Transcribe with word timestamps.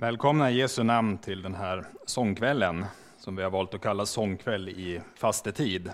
Välkomna 0.00 0.50
i 0.50 0.54
Jesu 0.58 0.82
namn 0.82 1.18
till 1.18 1.42
den 1.42 1.54
här 1.54 1.84
sångkvällen 2.06 2.84
som 3.18 3.36
vi 3.36 3.42
har 3.42 3.50
valt 3.50 3.74
att 3.74 3.80
kalla 3.80 4.06
sångkväll 4.06 4.68
i 4.68 5.00
fastetid. 5.14 5.90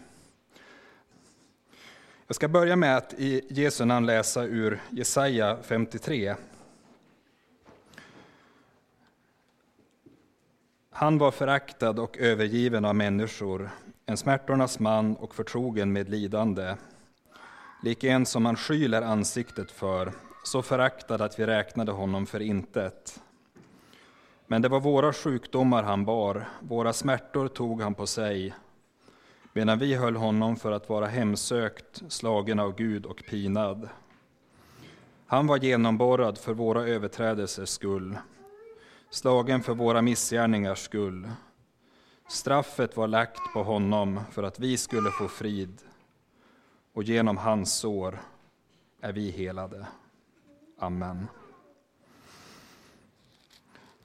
Jag 2.27 2.37
ska 2.37 2.49
börja 2.49 2.77
med 2.77 2.97
att 2.97 3.15
i 3.19 3.43
Jesu 3.49 3.85
namn 3.85 4.07
läsa 4.07 4.45
ur 4.45 4.81
Jesaja 4.91 5.59
53. 5.63 6.35
Han 10.91 11.19
var 11.19 11.31
föraktad 11.31 12.01
och 12.01 12.19
övergiven 12.19 12.85
av 12.85 12.95
människor, 12.95 13.71
en 14.07 14.17
smärtornas 14.17 14.79
man 14.79 15.17
och 15.17 15.35
förtrogen 15.35 15.93
med 15.93 16.09
lidande. 16.09 16.77
Lik 17.83 18.05
en 18.05 18.27
som 18.27 18.43
man 18.43 18.57
skyler 18.57 19.03
ansiktet 19.03 19.71
för, 19.71 20.13
så 20.45 20.63
föraktad 20.63 21.21
att 21.21 21.39
vi 21.39 21.47
räknade 21.47 21.93
honom 21.93 22.27
för 22.27 22.41
intet. 22.41 23.21
Men 24.47 24.63
det 24.63 24.69
var 24.69 24.81
våra 24.81 25.13
sjukdomar 25.13 25.83
han 25.83 26.05
bar, 26.05 26.49
våra 26.61 26.93
smärtor 26.93 27.49
tog 27.49 27.83
han 27.83 27.95
på 27.95 28.07
sig, 28.07 28.55
medan 29.53 29.79
vi 29.79 29.95
höll 29.95 30.17
honom 30.17 30.57
för 30.57 30.73
att 30.73 30.89
vara 30.89 31.07
hemsökt, 31.07 32.03
slagen 32.09 32.61
av 32.61 32.77
Gud 32.77 33.07
och 33.07 33.23
pinad. 33.31 33.89
Han 35.27 35.47
var 35.47 35.57
genomborrad 35.57 36.39
för 36.39 36.55
våra 36.55 36.87
överträdelsers 36.87 37.69
skull, 37.69 38.19
slagen 39.11 39.63
för 39.63 39.75
våra 39.75 40.03
missgärningars 40.03 40.85
skull. 40.85 41.29
Straffet 42.29 42.97
var 42.97 43.07
lagt 43.07 43.53
på 43.53 43.63
honom 43.63 44.21
för 44.31 44.43
att 44.43 44.61
vi 44.61 44.77
skulle 44.77 45.11
få 45.11 45.29
frid, 45.29 45.83
och 46.93 47.03
genom 47.03 47.37
hans 47.37 47.75
sår 47.75 48.19
är 49.01 49.13
vi 49.13 49.31
helade. 49.31 49.87
Amen. 50.79 51.27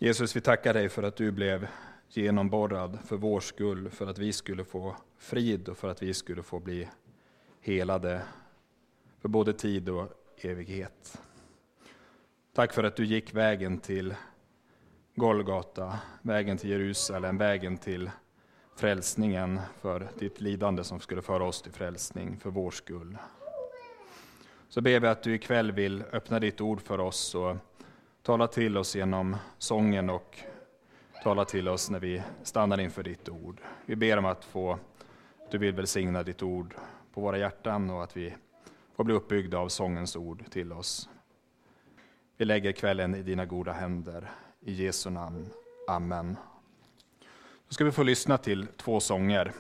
Jesus, 0.04 0.36
vi 0.36 0.42
tackar 0.42 0.74
dig 0.74 0.90
för 0.90 1.04
att 1.04 1.16
du 1.16 1.32
blev 1.32 1.68
genomborrad 2.10 3.00
för 3.06 3.18
vår 3.18 3.40
skull, 3.40 3.90
för 3.90 4.08
att 4.08 4.18
vi 4.18 4.34
skulle 4.34 4.64
få 4.64 4.96
frid 5.18 5.70
och 5.70 5.78
för 5.78 5.90
att 5.90 6.04
vi 6.04 6.14
skulle 6.14 6.44
få 6.44 6.60
bli 6.60 6.88
helade 7.60 8.22
för 9.20 9.30
både 9.30 9.54
tid 9.54 9.90
och 9.90 10.08
evighet. 10.38 11.22
Tack 12.54 12.74
för 12.74 12.84
att 12.84 12.96
du 12.96 13.06
gick 13.06 13.34
vägen 13.34 13.80
till 13.80 14.16
Golgata, 15.16 16.00
vägen 16.22 16.58
till 16.58 16.70
Jerusalem, 16.70 17.38
vägen 17.38 17.78
till 17.78 18.12
frälsningen 18.76 19.60
för 19.82 20.10
ditt 20.20 20.42
lidande 20.42 20.84
som 20.84 21.00
skulle 21.00 21.22
föra 21.22 21.44
oss 21.44 21.62
till 21.62 21.72
frälsning 21.72 22.38
för 22.40 22.50
vår 22.50 22.72
skull. 22.72 23.18
Så 24.70 24.82
ber 24.82 25.00
vi 25.00 25.08
att 25.08 25.24
du 25.24 25.34
ikväll 25.36 25.72
vill 25.72 26.04
öppna 26.12 26.40
ditt 26.40 26.62
ord 26.62 26.82
för 26.82 27.00
oss 27.00 27.36
och 27.36 27.56
Tala 28.24 28.48
till 28.48 28.78
oss 28.78 28.96
genom 28.96 29.38
sången 29.58 30.10
och 30.10 30.40
tala 31.24 31.46
till 31.46 31.68
oss 31.68 31.90
när 31.90 32.00
vi 32.00 32.24
stannar 32.44 32.80
inför 32.80 33.04
ditt 33.04 33.30
ord. 33.30 33.62
Vi 33.86 33.96
ber 33.96 34.18
om 34.18 34.26
att 34.26 34.46
få, 34.46 34.80
du 35.52 35.58
vill 35.58 35.74
välsigna 35.74 36.24
ditt 36.24 36.44
ord 36.44 36.76
på 37.14 37.22
våra 37.22 37.38
hjärtan 37.38 37.90
och 37.90 38.04
att 38.04 38.18
vi 38.18 38.34
får 38.96 39.04
bli 39.04 39.14
uppbyggda 39.14 39.58
av 39.58 39.70
sångens 39.70 40.16
ord 40.16 40.44
till 40.52 40.74
oss. 40.74 41.10
Vi 42.38 42.46
lägger 42.46 42.72
kvällen 42.72 43.16
i 43.16 43.24
dina 43.24 43.46
goda 43.46 43.72
händer. 43.72 44.32
I 44.60 44.74
Jesu 44.74 45.10
namn. 45.10 45.50
Amen. 45.88 46.38
Då 47.68 47.74
ska 47.74 47.84
vi 47.84 47.92
få 47.92 48.04
lyssna 48.04 48.38
till 48.38 48.68
två 48.68 49.00
sånger. 49.00 49.54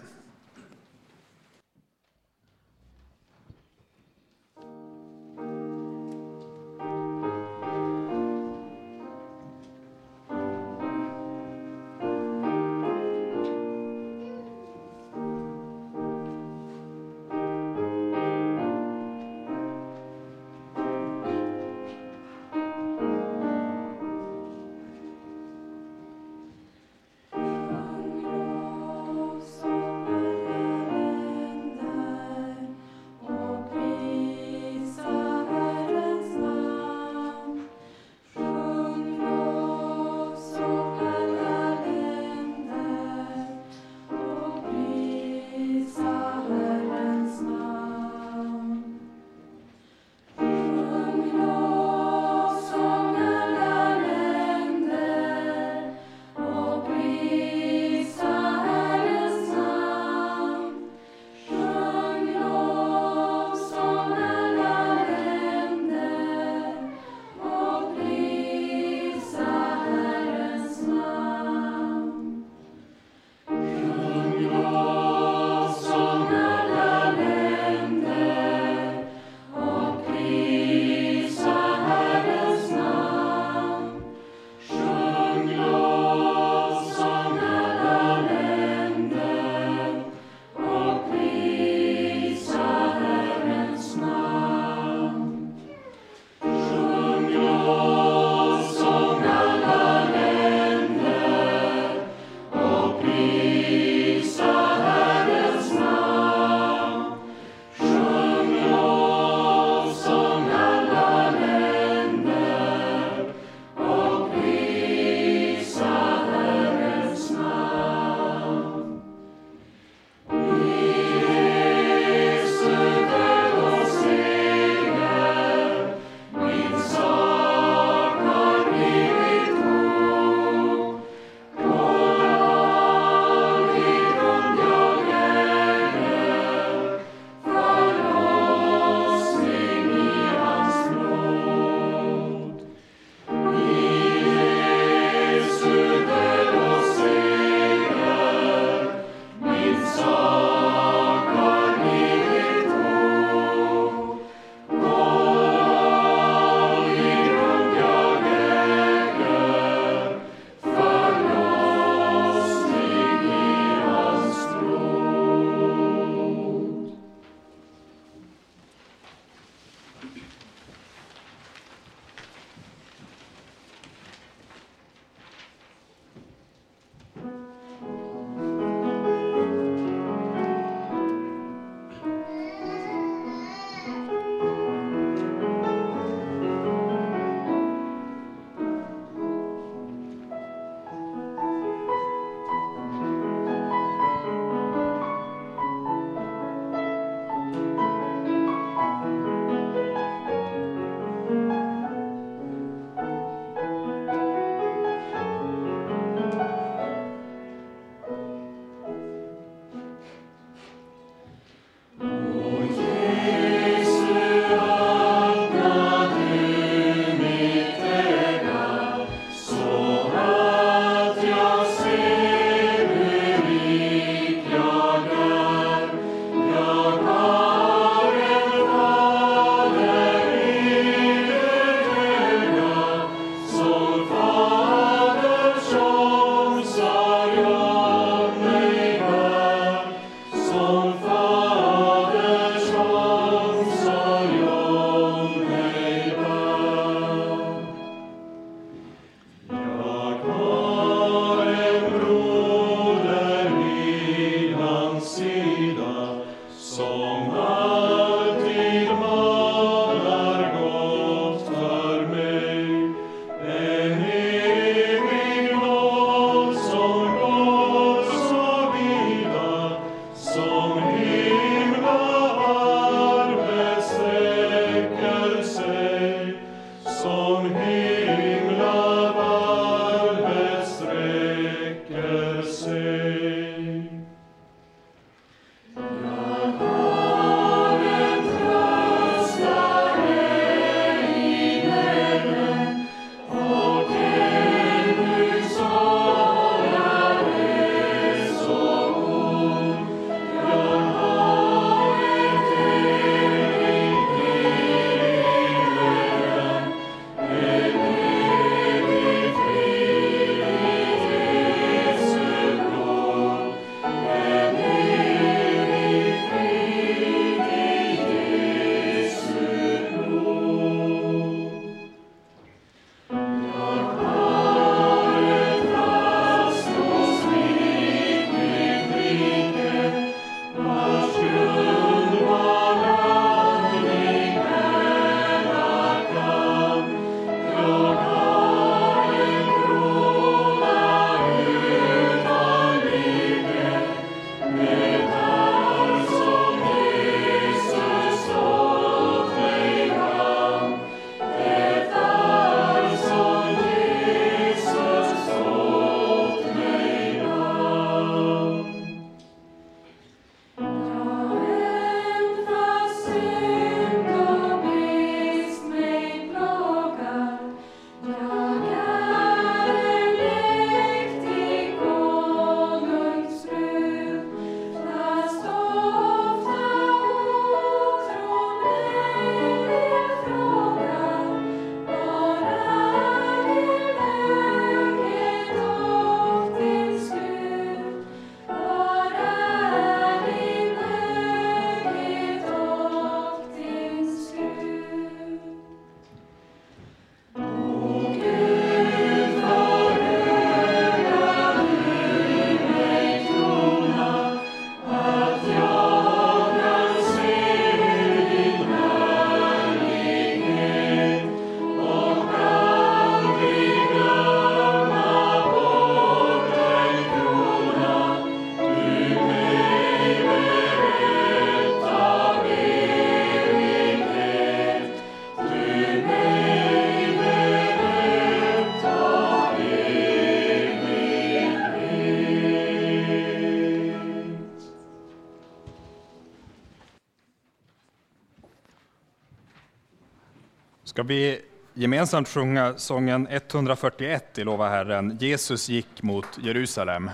Ska 441.01 441.07
vi 441.07 441.41
gemensamt 441.73 442.27
sjunga 442.27 442.73
sången 442.77 443.27
141 443.29 444.37
i 444.37 444.43
Lova 444.43 444.69
Herren, 444.69 445.17
Jesus 445.19 445.69
gick 445.69 446.03
mot 446.03 446.25
Jerusalem. 446.43 447.09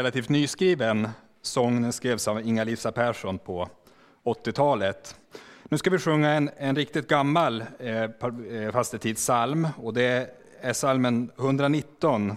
Relativt 0.00 0.28
nyskriven 0.28 1.08
sång. 1.42 1.82
Den 1.82 1.92
skrevs 1.92 2.28
av 2.28 2.46
Inga-Lisa 2.46 2.92
Persson 2.92 3.38
på 3.38 3.68
80-talet. 4.24 5.16
Nu 5.64 5.78
ska 5.78 5.90
vi 5.90 5.98
sjunga 5.98 6.30
en, 6.30 6.50
en 6.56 6.76
riktigt 6.76 7.08
gammal 7.08 7.64
eh, 7.78 8.02
eh 8.02 8.10
fastetidssalm 8.72 9.68
och 9.76 9.94
det 9.94 10.30
är 10.60 10.72
salmen 10.72 11.30
119. 11.38 12.36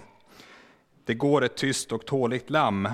Det 1.04 1.14
går 1.14 1.44
ett 1.44 1.56
tyst 1.56 1.92
och 1.92 2.06
tåligt 2.06 2.50
lamm. 2.50 2.88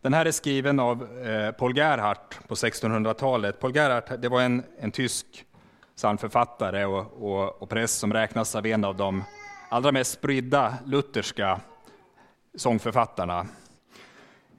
Den 0.00 0.14
här 0.14 0.26
är 0.26 0.30
skriven 0.30 0.80
av 0.80 1.26
eh, 1.26 1.50
Paul 1.50 1.76
Gerhardt 1.76 2.48
på 2.48 2.54
1600-talet. 2.54 3.60
Paul 3.60 3.74
Gerhardt 3.74 4.22
det 4.22 4.28
var 4.28 4.40
en, 4.40 4.62
en 4.78 4.90
tysk 4.90 5.44
psalmförfattare 5.96 6.84
och, 6.84 7.22
och, 7.22 7.62
och 7.62 7.68
präst 7.68 7.98
som 7.98 8.12
räknas 8.12 8.54
av 8.54 8.66
en 8.66 8.84
av 8.84 8.96
de 8.96 9.24
allra 9.70 9.92
mest 9.92 10.12
spridda 10.12 10.74
lutherska 10.84 11.60
sångförfattarna. 12.54 13.46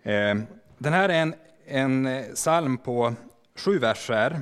Eh, 0.08 0.36
den 0.78 0.94
här 0.94 1.10
är 1.10 1.22
en, 1.22 1.36
en 1.66 2.06
eh, 2.06 2.26
psalm 2.34 2.78
på 2.78 3.14
sju 3.56 3.80
verser. 3.80 4.42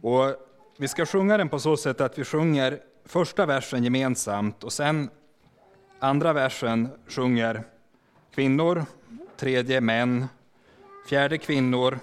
Och 0.00 0.34
vi 0.78 0.88
ska 0.88 1.06
sjunga 1.06 1.36
den 1.36 1.48
på 1.48 1.58
så 1.58 1.76
sätt 1.76 2.00
att 2.00 2.18
vi 2.18 2.24
sjunger 2.24 2.78
första 3.04 3.46
versen 3.46 3.84
gemensamt 3.84 4.64
och 4.64 4.72
sen 4.72 5.10
andra 5.98 6.32
versen 6.32 6.88
sjunger 7.08 7.62
kvinnor, 8.34 8.84
tredje 9.36 9.80
män, 9.80 10.26
fjärde 11.08 11.38
kvinnor, 11.38 11.98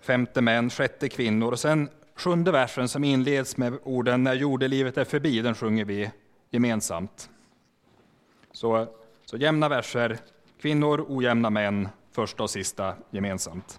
femte 0.00 0.40
män, 0.40 0.70
sjätte 0.70 1.08
kvinnor 1.08 1.52
och 1.52 1.60
sen 1.60 1.88
sjunde 2.16 2.52
versen 2.52 2.88
som 2.88 3.04
inleds 3.04 3.56
med 3.56 3.78
orden 3.82 4.24
när 4.24 4.34
jordelivet 4.34 4.98
är 4.98 5.04
förbi, 5.04 5.40
den 5.40 5.54
sjunger 5.54 5.84
vi 5.84 6.10
gemensamt. 6.50 7.30
Så, 8.52 8.86
så 9.24 9.36
jämna 9.36 9.68
verser, 9.68 10.18
kvinnor, 10.60 11.06
ojämna 11.08 11.50
män, 11.50 11.88
första 12.12 12.42
och 12.42 12.50
sista 12.50 12.94
gemensamt. 13.10 13.78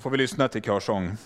Får 0.00 0.10
vi 0.10 0.16
lyssna 0.16 0.48
till 0.48 0.62
körsång. 0.62 1.16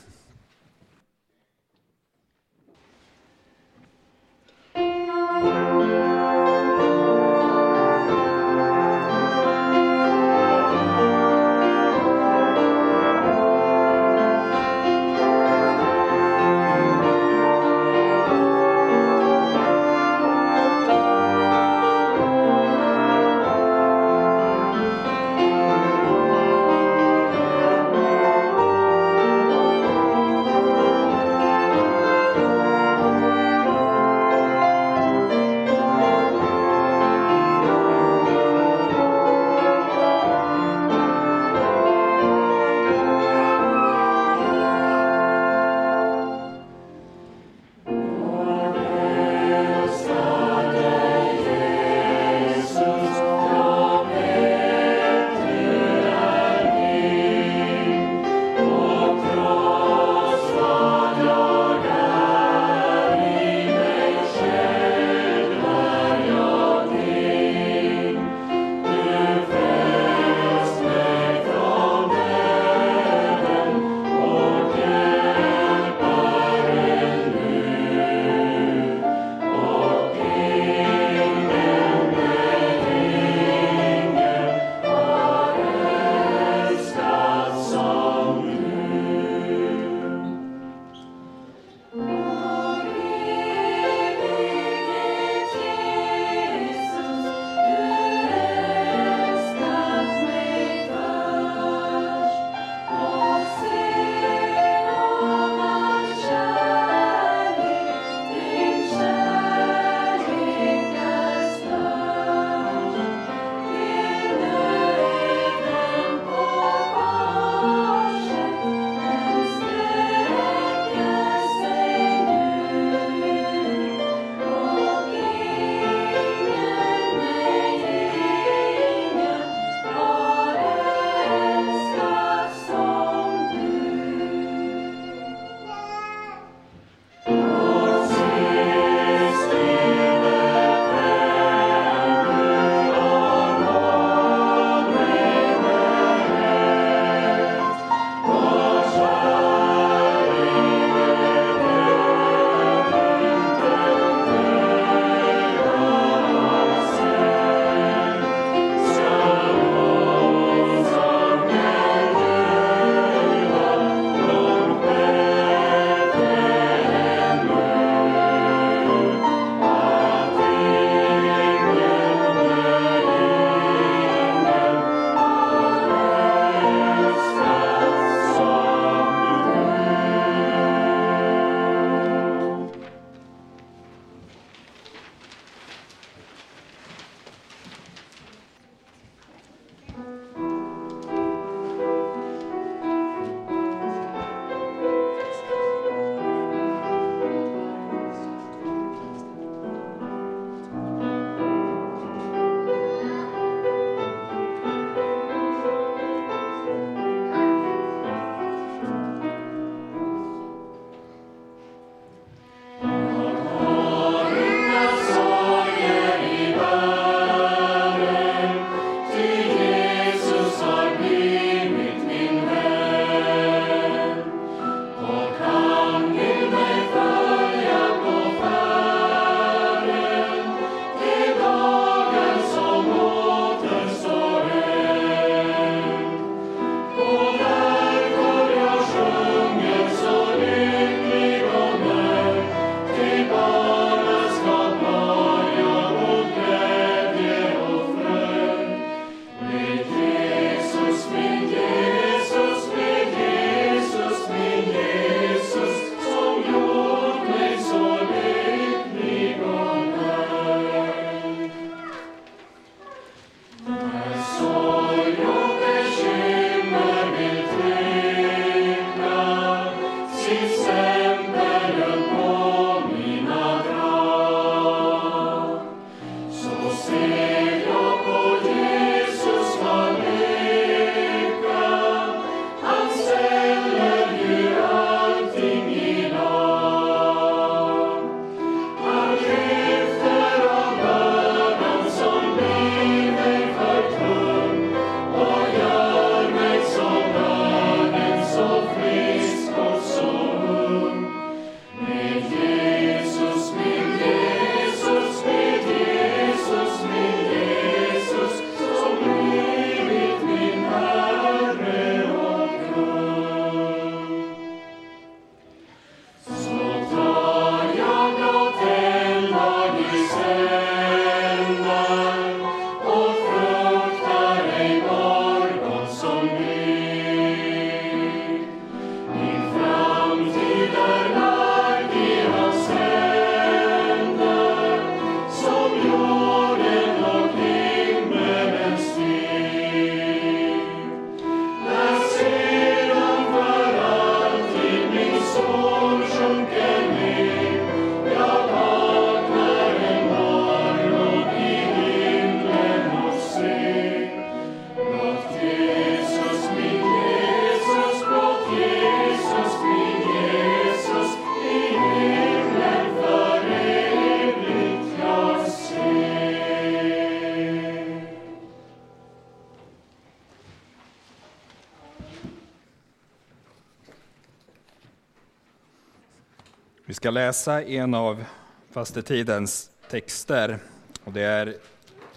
Ska 377.05 377.11
läsa 377.11 377.63
en 377.63 377.95
av 377.95 378.25
fastetidens 378.71 379.71
texter 379.91 380.59
och 381.05 381.13
det 381.13 381.23
är 381.23 381.57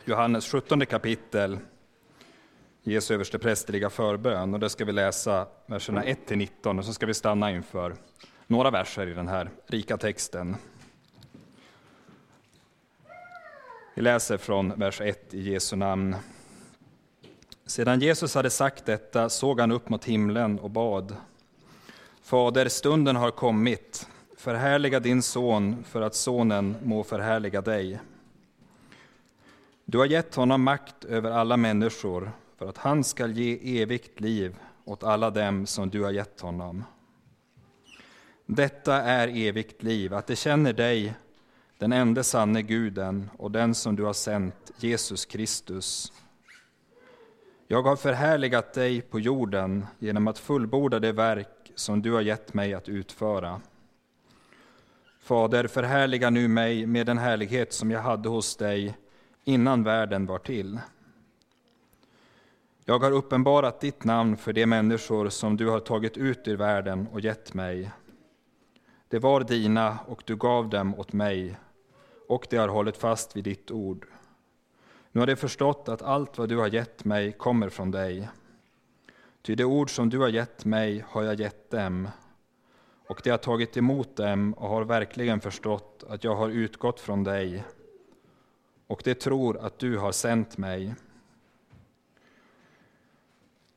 Johannes 0.06 0.52
17 0.52 0.86
kapitel, 0.86 1.60
Jesu 2.84 3.14
översteprästerliga 3.14 3.90
förbön. 3.90 4.54
Och 4.54 4.60
där 4.60 4.68
ska 4.68 4.86
vi 4.86 4.92
läsa 4.92 5.48
verserna 5.66 6.04
1-19 6.04 6.80
och 6.80 6.86
så 6.86 6.94
ska 6.94 7.06
vi 7.06 7.14
stanna 7.14 7.52
inför 7.52 7.96
några 8.48 8.72
verser 8.72 9.08
i 9.08 9.14
den 9.14 9.28
här 9.28 9.50
rika 9.66 9.98
texten. 9.98 10.56
Vi 13.96 14.02
läser 14.02 14.38
från 14.38 14.80
vers 14.80 15.02
1 15.02 15.34
i 15.34 15.52
Jesu 15.52 15.76
namn. 15.76 16.16
Sedan 17.66 18.00
Jesus 18.00 18.36
hade 18.36 18.50
sagt 18.50 18.86
detta 18.86 19.30
såg 19.30 19.60
han 19.60 19.72
upp 19.72 19.90
mot 19.90 20.06
himlen 20.06 20.60
och 20.60 20.70
bad. 20.70 21.16
Fader, 22.22 22.68
stunden 22.68 23.16
har 23.16 23.32
kommit. 23.32 24.08
Förhärliga 24.38 25.00
din 25.00 25.22
son 25.22 25.84
för 25.84 26.02
att 26.02 26.16
sonen 26.16 26.76
må 26.84 27.04
förhärliga 27.04 27.62
dig. 27.62 28.00
Du 29.86 29.98
har 29.98 30.06
gett 30.06 30.36
honom 30.36 30.64
makt 30.64 31.06
över 31.06 31.32
alla 31.32 31.58
människor 31.58 32.32
för 32.58 32.70
att 32.70 32.78
han 32.78 33.04
skall 33.04 33.32
ge 33.32 33.82
evigt 33.82 34.20
liv 34.20 34.56
åt 34.86 35.04
alla 35.04 35.30
dem 35.30 35.66
som 35.66 35.90
du 35.90 36.04
har 36.04 36.12
gett 36.12 36.42
honom. 36.42 36.84
Detta 38.46 38.94
är 38.94 39.28
evigt 39.28 39.84
liv, 39.84 40.14
att 40.14 40.28
de 40.28 40.36
känner 40.36 40.74
dig, 40.74 41.14
den 41.78 41.92
enda 41.92 42.24
sanne 42.24 42.62
guden 42.62 43.30
och 43.38 43.52
den 43.52 43.76
som 43.76 43.96
du 43.96 44.04
har 44.04 44.14
sänt, 44.14 44.72
Jesus 44.78 45.26
Kristus. 45.26 46.14
Jag 47.68 47.84
har 47.84 47.96
förhärligat 47.96 48.74
dig 48.74 49.02
på 49.02 49.20
jorden 49.20 49.86
genom 50.00 50.28
att 50.28 50.40
fullborda 50.40 51.00
det 51.00 51.12
verk 51.12 51.72
som 51.76 52.02
du 52.02 52.12
har 52.12 52.22
gett 52.22 52.54
mig 52.54 52.74
att 52.74 52.90
utföra. 52.90 53.62
Fader, 55.28 55.68
förhärliga 55.68 56.30
nu 56.30 56.48
mig 56.48 56.86
med 56.86 57.06
den 57.06 57.18
härlighet 57.18 57.74
som 57.74 57.92
jag 57.92 58.02
hade 58.02 58.30
hos 58.30 58.56
dig 58.56 58.98
innan 59.44 59.84
världen 59.84 60.26
var 60.26 60.40
till. 60.40 60.80
Jag 62.86 63.00
har 63.00 63.12
uppenbarat 63.12 63.80
ditt 63.80 64.04
namn 64.04 64.38
för 64.38 64.54
de 64.54 64.66
människor 64.66 65.30
som 65.30 65.58
du 65.58 65.70
har 65.70 65.80
tagit 65.80 66.18
ut 66.18 66.48
ur 66.48 66.58
världen 66.58 67.08
och 67.12 67.22
gett 67.22 67.54
mig. 67.54 67.92
Det 69.08 69.20
var 69.20 69.44
dina 69.44 70.00
och 70.08 70.24
du 70.26 70.36
gav 70.36 70.70
dem 70.70 71.00
åt 71.00 71.14
mig, 71.14 71.58
och 72.28 72.48
de 72.50 72.58
har 72.58 72.68
hållit 72.68 72.98
fast 72.98 73.36
vid 73.36 73.44
ditt 73.44 73.72
ord. 73.72 74.08
Nu 75.12 75.20
har 75.20 75.28
de 75.28 75.36
förstått 75.36 75.90
att 75.90 76.02
allt 76.02 76.38
vad 76.38 76.50
du 76.50 76.58
har 76.58 76.68
gett 76.68 77.06
mig 77.06 77.32
kommer 77.32 77.70
från 77.70 77.92
dig. 77.92 78.30
Ty 79.42 79.56
det 79.56 79.66
ord 79.66 79.90
som 79.90 80.10
du 80.10 80.20
har 80.20 80.30
gett 80.30 80.66
mig 80.66 81.06
har 81.10 81.24
jag 81.24 81.40
gett 81.40 81.72
dem, 81.72 82.10
och 83.08 83.22
de 83.24 83.30
har 83.30 83.38
tagit 83.38 83.78
emot 83.78 84.16
dem 84.16 84.54
och 84.54 84.70
har 84.70 84.84
verkligen 84.84 85.40
förstått 85.40 86.04
att 86.10 86.24
jag 86.24 86.36
har 86.36 86.50
utgått 86.50 87.00
från 87.00 87.24
dig, 87.24 87.64
och 88.88 89.02
de 89.04 89.14
tror 89.14 89.58
att 89.58 89.80
du 89.80 89.98
har 89.98 90.12
sänt 90.12 90.58
mig. 90.58 90.96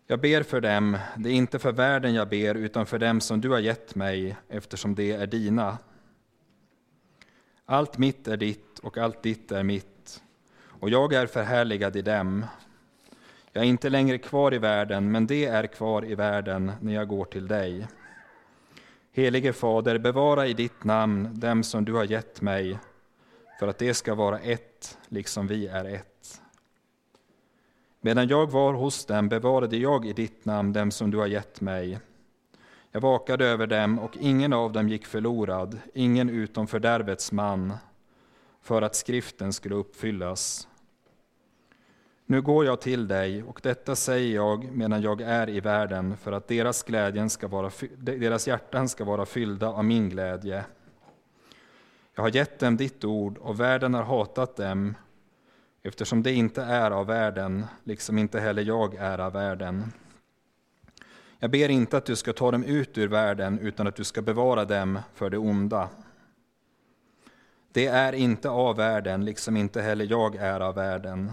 Jag 0.07 0.21
ber 0.21 0.43
för 0.43 0.61
dem, 0.61 0.99
det 1.17 1.31
är 1.31 1.35
inte 1.35 1.59
för 1.59 1.73
världen 1.73 2.15
jag 2.15 2.29
ber, 2.29 2.55
utan 2.55 2.87
för 2.87 2.99
dem 2.99 3.21
som 3.21 3.41
du 3.41 3.51
har 3.51 3.59
gett 3.59 3.95
mig, 3.95 4.37
eftersom 4.49 4.95
det 4.95 5.13
är 5.13 5.27
dina. 5.27 5.79
Allt 7.65 7.99
mitt 7.99 8.29
är 8.29 8.37
ditt 8.37 8.79
och 8.79 8.99
allt 8.99 9.23
ditt 9.23 9.53
är 9.53 9.63
mitt, 9.63 10.23
och 10.63 10.91
jag 10.91 11.13
är 11.13 11.27
förhärligad 11.27 11.97
i 11.97 12.03
dem. 12.03 12.47
Jag 13.53 13.65
är 13.65 13.69
inte 13.69 13.89
längre 13.91 14.19
kvar 14.19 14.55
i 14.55 14.59
världen, 14.59 15.13
men 15.13 15.27
det 15.27 15.45
är 15.45 15.67
kvar 15.67 16.05
i 16.05 16.15
världen 16.15 16.73
när 16.81 16.95
jag 16.95 17.09
går 17.09 17.25
till 17.25 17.49
dig. 17.49 17.87
Helige 19.13 19.53
Fader, 19.53 19.99
bevara 19.99 20.47
i 20.47 20.53
ditt 20.53 20.85
namn 20.85 21.41
dem 21.41 21.63
som 21.63 21.85
du 21.85 21.93
har 21.93 22.05
gett 22.05 22.41
mig, 22.41 22.79
för 23.59 23.69
att 23.69 23.79
det 23.79 23.95
ska 23.95 24.15
vara 24.15 24.39
ett, 24.39 24.99
liksom 25.09 25.47
vi 25.47 25.67
är 25.67 25.85
ett. 25.85 26.41
Medan 28.01 28.29
jag 28.29 28.51
var 28.51 28.73
hos 28.75 29.07
dem 29.07 29.29
bevarade 29.29 29.77
jag 29.77 30.07
i 30.07 30.13
ditt 30.13 30.45
namn 30.45 30.73
dem 30.73 30.91
som 30.91 31.11
du 31.11 31.19
har 31.19 31.27
gett 31.27 31.61
mig. 31.61 31.99
Jag 32.93 33.01
vakade 33.01 33.47
över 33.47 33.67
dem, 33.67 33.99
och 33.99 34.17
ingen 34.17 34.53
av 34.53 34.73
dem 34.73 34.89
gick 34.89 35.07
förlorad, 35.07 35.79
ingen 35.95 36.31
utom 36.31 36.67
fördärvets 36.67 37.33
man, 37.33 37.73
för 38.63 38.83
att 38.83 38.97
skriften 38.97 39.53
skulle 39.53 39.75
uppfyllas. 39.75 40.69
Nu 42.31 42.43
går 42.43 42.65
jag 42.65 42.81
till 42.81 43.09
dig, 43.09 43.43
och 43.43 43.61
detta 43.63 43.97
säger 43.97 44.35
jag 44.35 44.73
medan 44.73 45.03
jag 45.03 45.21
är 45.21 45.49
i 45.49 45.61
världen, 45.61 46.17
för 46.17 46.33
att 46.33 46.49
deras, 46.49 46.83
glädjen 46.83 47.31
ska 47.31 47.49
vara, 47.49 47.71
deras 47.99 48.49
hjärtan 48.49 48.89
ska 48.89 49.05
vara 49.05 49.27
fyllda 49.27 49.69
av 49.69 49.85
min 49.85 50.09
glädje. 50.09 50.65
Jag 52.15 52.23
har 52.23 52.31
gett 52.31 52.59
dem 52.59 52.77
ditt 52.77 53.05
ord, 53.05 53.39
och 53.39 53.61
världen 53.61 53.95
har 53.95 54.03
hatat 54.03 54.57
dem, 54.57 54.95
eftersom 55.83 56.23
det 56.23 56.33
inte 56.33 56.63
är 56.63 56.91
av 56.91 57.07
världen, 57.07 57.67
liksom 57.85 58.19
inte 58.19 58.41
heller 58.41 58.63
jag 58.63 58.95
är 58.95 59.19
av 59.19 59.33
världen. 59.33 59.93
Jag 61.39 61.51
ber 61.51 61.69
inte 61.69 61.97
att 61.97 62.07
du 62.07 62.17
ska 62.17 62.33
ta 62.33 62.51
dem 62.51 62.65
ut 62.65 62.99
ur 62.99 63.09
världen, 63.09 63.59
utan 63.59 63.87
att 63.87 63.97
du 63.97 64.05
ska 64.05 64.23
bevara 64.23 64.65
dem 64.65 64.99
för 65.15 65.31
det 65.31 65.39
onda. 65.39 65.89
Det 67.73 67.87
är 67.87 68.13
inte 68.13 68.51
av 68.51 68.77
världen, 68.77 69.25
liksom 69.25 69.57
inte 69.57 69.83
heller 69.83 70.07
jag 70.11 70.37
är 70.37 70.61
av 70.61 70.75
världen. 70.75 71.33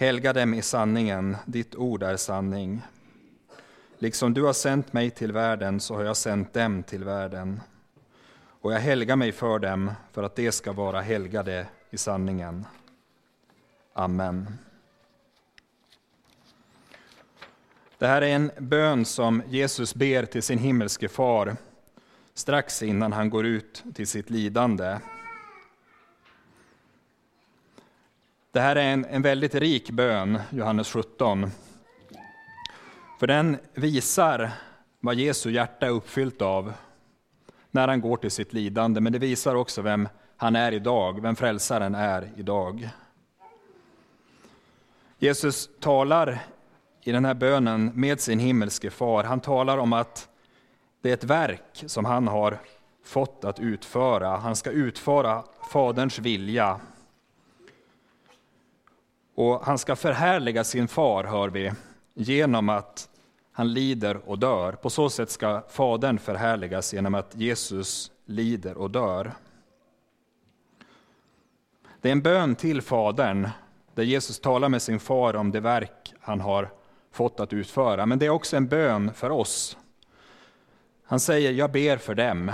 Helga 0.00 0.32
dem 0.32 0.54
i 0.54 0.62
sanningen, 0.62 1.36
ditt 1.46 1.74
ord 1.74 2.02
är 2.02 2.16
sanning. 2.16 2.82
Liksom 3.98 4.34
du 4.34 4.42
har 4.42 4.52
sänt 4.52 4.92
mig 4.92 5.10
till 5.10 5.32
världen, 5.32 5.80
så 5.80 5.94
har 5.94 6.04
jag 6.04 6.16
sänt 6.16 6.52
dem 6.52 6.82
till 6.82 7.04
världen. 7.04 7.60
Och 8.60 8.72
jag 8.72 8.78
helgar 8.80 9.16
mig 9.16 9.32
för 9.32 9.58
dem, 9.58 9.90
för 10.12 10.22
att 10.22 10.36
de 10.36 10.52
ska 10.52 10.72
vara 10.72 11.00
helgade 11.00 11.66
i 11.90 11.96
sanningen. 11.96 12.66
Amen. 13.92 14.58
Det 17.98 18.06
här 18.06 18.22
är 18.22 18.34
en 18.34 18.50
bön 18.58 19.04
som 19.04 19.42
Jesus 19.48 19.94
ber 19.94 20.24
till 20.24 20.42
sin 20.42 20.58
himmelske 20.58 21.08
far 21.08 21.56
strax 22.34 22.82
innan 22.82 23.12
han 23.12 23.30
går 23.30 23.46
ut 23.46 23.84
till 23.94 24.06
sitt 24.06 24.30
lidande. 24.30 24.98
Det 28.52 28.60
här 28.60 28.76
är 28.76 28.92
en, 28.92 29.04
en 29.04 29.22
väldigt 29.22 29.54
rik 29.54 29.90
bön, 29.90 30.38
Johannes 30.50 30.92
17. 30.92 31.50
För 33.20 33.26
den 33.26 33.56
visar 33.74 34.50
vad 35.00 35.14
Jesu 35.14 35.50
hjärta 35.50 35.86
är 35.86 35.90
uppfyllt 35.90 36.42
av 36.42 36.72
när 37.70 37.88
han 37.88 38.00
går 38.00 38.16
till 38.16 38.30
sitt 38.30 38.52
lidande, 38.52 39.00
men 39.00 39.12
det 39.12 39.18
visar 39.18 39.54
också 39.54 39.82
vem 39.82 40.08
han 40.36 40.56
är 40.56 40.72
idag, 40.72 41.22
vem 41.22 41.36
frälsaren 41.36 41.94
är 41.94 42.30
idag. 42.36 42.90
Jesus 45.18 45.68
talar 45.80 46.38
i 47.02 47.12
den 47.12 47.24
här 47.24 47.34
bönen 47.34 47.90
med 47.94 48.20
sin 48.20 48.38
himmelske 48.38 48.90
far. 48.90 49.24
Han 49.24 49.40
talar 49.40 49.78
om 49.78 49.92
att 49.92 50.28
det 51.02 51.10
är 51.10 51.14
ett 51.14 51.24
verk 51.24 51.84
som 51.86 52.04
han 52.04 52.28
har 52.28 52.58
fått 53.04 53.44
att 53.44 53.60
utföra. 53.60 54.36
Han 54.36 54.56
ska 54.56 54.70
utföra 54.70 55.44
Faderns 55.72 56.18
vilja. 56.18 56.80
Och 59.38 59.60
han 59.64 59.78
ska 59.78 59.96
förhärliga 59.96 60.64
sin 60.64 60.88
far, 60.88 61.24
hör 61.24 61.48
vi, 61.48 61.72
genom 62.14 62.68
att 62.68 63.08
han 63.52 63.72
lider 63.72 64.28
och 64.28 64.38
dör. 64.38 64.72
På 64.72 64.90
så 64.90 65.10
sätt 65.10 65.30
ska 65.30 65.62
Fadern 65.68 66.18
förhärligas 66.18 66.94
genom 66.94 67.14
att 67.14 67.36
Jesus 67.36 68.10
lider 68.24 68.76
och 68.76 68.90
dör. 68.90 69.32
Det 72.00 72.08
är 72.08 72.12
en 72.12 72.22
bön 72.22 72.54
till 72.54 72.82
Fadern, 72.82 73.48
där 73.94 74.02
Jesus 74.02 74.40
talar 74.40 74.68
med 74.68 74.82
sin 74.82 75.00
far 75.00 75.36
om 75.36 75.50
det 75.50 75.60
verk 75.60 76.14
han 76.20 76.40
har 76.40 76.70
fått 77.12 77.40
att 77.40 77.52
utföra. 77.52 78.06
Men 78.06 78.18
det 78.18 78.26
är 78.26 78.30
också 78.30 78.56
en 78.56 78.68
bön 78.68 79.14
för 79.14 79.30
oss. 79.30 79.76
Han 81.04 81.20
säger, 81.20 81.52
jag 81.52 81.72
ber 81.72 81.96
för 81.96 82.14
dem. 82.14 82.52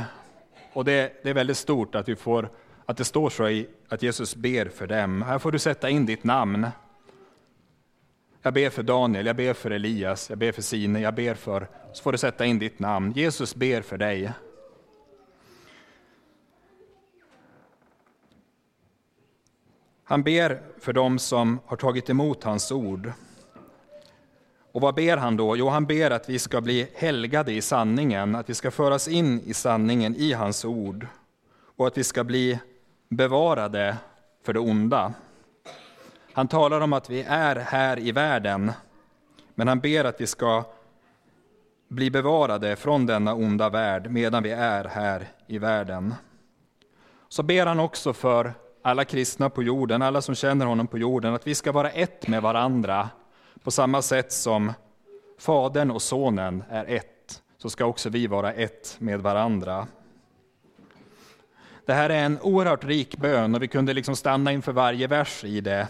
Och 0.72 0.84
det, 0.84 1.20
det 1.22 1.30
är 1.30 1.34
väldigt 1.34 1.56
stort 1.56 1.94
att, 1.94 2.08
vi 2.08 2.16
får, 2.16 2.50
att 2.86 2.96
det 2.96 3.04
står 3.04 3.30
så 3.30 3.48
i 3.48 3.66
att 3.88 4.02
Jesus 4.02 4.36
ber 4.36 4.68
för 4.68 4.86
dem. 4.86 5.22
Här 5.22 5.38
får 5.38 5.52
du 5.52 5.58
sätta 5.58 5.90
in 5.90 6.06
ditt 6.06 6.24
namn. 6.24 6.66
Jag 8.42 8.54
ber 8.54 8.70
för 8.70 8.82
Daniel, 8.82 9.26
jag 9.26 9.36
ber 9.36 9.54
för 9.54 9.70
Elias, 9.70 10.30
jag 10.30 10.38
ber 10.38 10.52
för 10.52 10.62
Sine, 10.62 11.00
jag 11.00 11.14
ber 11.14 11.34
för... 11.34 11.68
Så 11.92 12.02
får 12.02 12.12
du 12.12 12.18
sätta 12.18 12.46
in 12.46 12.58
ditt 12.58 12.78
namn. 12.78 13.12
Jesus 13.12 13.54
ber 13.54 13.82
för 13.82 13.98
dig. 13.98 14.32
Han 20.04 20.22
ber 20.22 20.62
för 20.78 20.92
dem 20.92 21.18
som 21.18 21.60
har 21.66 21.76
tagit 21.76 22.10
emot 22.10 22.44
hans 22.44 22.72
ord. 22.72 23.12
Och 24.72 24.80
vad 24.80 24.94
ber 24.94 25.16
han 25.16 25.36
då? 25.36 25.56
Jo, 25.56 25.68
han 25.68 25.86
ber 25.86 26.10
att 26.10 26.28
vi 26.28 26.38
ska 26.38 26.60
bli 26.60 26.88
helgade 26.94 27.52
i 27.52 27.62
sanningen, 27.62 28.34
att 28.34 28.50
vi 28.50 28.54
ska 28.54 28.70
föras 28.70 29.08
in 29.08 29.40
i 29.40 29.54
sanningen 29.54 30.16
i 30.16 30.32
hans 30.32 30.64
ord 30.64 31.06
och 31.76 31.86
att 31.86 31.98
vi 31.98 32.04
ska 32.04 32.24
bli 32.24 32.58
bevarade 33.08 33.96
för 34.42 34.52
det 34.52 34.60
onda. 34.60 35.12
Han 36.32 36.48
talar 36.48 36.80
om 36.80 36.92
att 36.92 37.10
vi 37.10 37.22
är 37.22 37.56
här 37.56 37.98
i 37.98 38.12
världen, 38.12 38.72
men 39.54 39.68
han 39.68 39.80
ber 39.80 40.04
att 40.04 40.20
vi 40.20 40.26
ska 40.26 40.64
bli 41.88 42.10
bevarade 42.10 42.76
från 42.76 43.06
denna 43.06 43.34
onda 43.34 43.68
värld 43.68 44.10
medan 44.10 44.42
vi 44.42 44.50
är 44.50 44.84
här 44.84 45.28
i 45.46 45.58
världen. 45.58 46.14
Så 47.28 47.42
ber 47.42 47.66
han 47.66 47.80
också 47.80 48.12
för 48.12 48.52
alla 48.82 49.04
kristna 49.04 49.50
på 49.50 49.62
jorden, 49.62 50.02
alla 50.02 50.22
som 50.22 50.34
känner 50.34 50.66
honom 50.66 50.86
på 50.86 50.98
jorden, 50.98 51.34
att 51.34 51.46
vi 51.46 51.54
ska 51.54 51.72
vara 51.72 51.90
ett 51.90 52.28
med 52.28 52.42
varandra 52.42 53.08
på 53.62 53.70
samma 53.70 54.02
sätt 54.02 54.32
som 54.32 54.72
Fadern 55.38 55.90
och 55.90 56.02
Sonen 56.02 56.64
är 56.70 56.84
ett, 56.84 57.42
så 57.58 57.70
ska 57.70 57.84
också 57.84 58.08
vi 58.08 58.26
vara 58.26 58.52
ett 58.52 58.96
med 58.98 59.20
varandra. 59.20 59.86
Det 61.86 61.92
här 61.92 62.10
är 62.10 62.24
en 62.24 62.40
oerhört 62.40 62.84
rik 62.84 63.16
bön 63.16 63.54
och 63.54 63.62
vi 63.62 63.68
kunde 63.68 63.94
liksom 63.94 64.16
stanna 64.16 64.52
inför 64.52 64.72
varje 64.72 65.06
vers 65.06 65.44
i 65.44 65.60
det. 65.60 65.88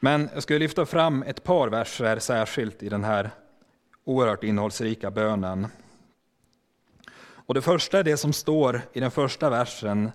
Men 0.00 0.28
jag 0.34 0.42
skulle 0.42 0.58
lyfta 0.58 0.86
fram 0.86 1.22
ett 1.22 1.44
par 1.44 1.68
verser 1.68 2.18
särskilt 2.18 2.82
i 2.82 2.88
den 2.88 3.04
här 3.04 3.30
oerhört 4.04 4.44
innehållsrika 4.44 5.10
bönen. 5.10 5.66
Och 7.20 7.54
det 7.54 7.62
första 7.62 7.98
är 7.98 8.04
det 8.04 8.16
som 8.16 8.32
står 8.32 8.80
i 8.92 9.00
den 9.00 9.10
första 9.10 9.50
versen. 9.50 10.10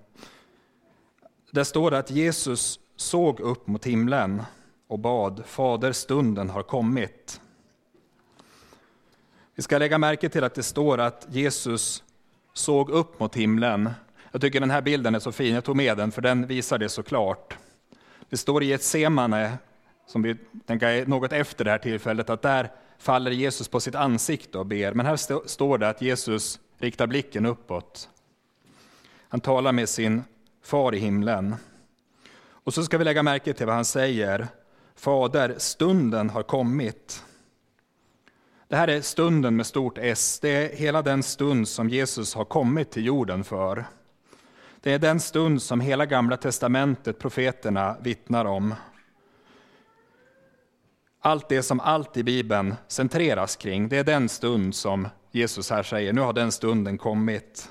Där 1.52 1.64
står 1.64 1.92
det 1.92 1.98
att 1.98 2.12
Jesus 2.12 2.80
såg 2.96 3.40
upp 3.40 3.68
mot 3.68 3.86
himlen 3.86 4.44
och 4.88 5.00
bad, 5.00 5.44
Fader, 5.46 5.92
stunden 5.92 6.50
har 6.50 6.64
kommit. 6.64 7.42
Vi 9.56 9.64
ska 9.64 9.78
lägga 9.78 9.98
märke 9.98 10.30
till 10.30 10.44
att 10.44 10.56
det 10.56 10.64
står 10.64 10.98
att 10.98 11.28
Jesus 11.30 12.04
såg 12.54 12.90
upp 12.90 13.20
mot 13.20 13.36
himlen. 13.36 13.90
Jag 14.34 14.42
tycker 14.42 14.60
den 14.60 14.72
här 14.72 14.82
bilden 14.82 15.16
är 15.16 15.20
så 15.20 15.32
fin, 15.32 15.54
jag 15.54 15.64
tog 15.64 15.76
med 15.76 15.98
den 15.98 16.12
för 16.12 16.22
den 16.22 16.48
visar 16.48 16.78
det 16.78 16.90
så 16.90 17.04
klart. 17.04 17.58
Det 18.30 18.38
står 18.38 18.64
i 18.64 18.74
ett 18.74 18.84
semane, 18.84 19.58
som 20.08 20.22
vi 20.22 20.36
tänker 20.66 20.88
är 20.88 21.06
något 21.06 21.34
efter 21.34 21.66
det 21.66 21.72
här 21.72 21.78
tillfället, 21.78 22.30
att 22.30 22.42
där 22.42 22.72
faller 22.98 23.32
Jesus 23.32 23.68
på 23.68 23.80
sitt 23.80 23.96
ansikte 23.96 24.58
och 24.58 24.66
ber. 24.66 24.94
Men 24.94 25.06
här 25.06 25.14
st 25.14 25.34
står 25.46 25.78
det 25.78 25.90
att 25.90 26.02
Jesus 26.02 26.60
riktar 26.78 27.08
blicken 27.08 27.46
uppåt. 27.46 28.10
Han 29.30 29.40
talar 29.40 29.72
med 29.72 29.90
sin 29.90 30.24
far 30.64 30.96
i 30.96 31.00
himlen. 31.00 31.56
Och 32.46 32.74
så 32.74 32.84
ska 32.84 32.98
vi 32.98 33.04
lägga 33.04 33.24
märke 33.24 33.54
till 33.54 33.66
vad 33.66 33.76
han 33.76 33.86
säger. 33.86 34.48
Fader, 34.96 35.56
stunden 35.58 36.30
har 36.30 36.44
kommit. 36.44 37.24
Det 38.68 38.76
här 38.76 38.88
är 38.88 39.02
stunden 39.02 39.56
med 39.56 39.66
stort 39.66 39.98
S. 39.98 40.40
Det 40.42 40.50
är 40.50 40.78
hela 40.78 41.02
den 41.02 41.24
stund 41.24 41.68
som 41.68 41.90
Jesus 41.90 42.36
har 42.36 42.46
kommit 42.46 42.92
till 42.92 43.06
jorden 43.06 43.44
för. 43.44 43.86
Det 44.84 44.94
är 44.94 45.00
den 45.00 45.20
stund 45.20 45.62
som 45.62 45.82
hela 45.82 46.06
Gamla 46.06 46.38
testamentet, 46.38 47.20
profeterna, 47.20 47.98
vittnar 48.02 48.46
om. 48.46 48.76
Allt 51.20 51.50
det 51.50 51.64
som 51.64 51.80
allt 51.80 52.18
i 52.18 52.24
Bibeln 52.24 52.76
centreras 52.88 53.56
kring, 53.56 53.90
det 53.90 53.98
är 53.98 54.04
den 54.04 54.30
stund 54.30 54.76
som 54.76 55.08
Jesus 55.32 55.70
här 55.70 55.84
säger, 55.84 56.14
nu 56.14 56.22
har 56.22 56.34
den 56.34 56.52
stunden 56.52 56.98
kommit. 56.98 57.70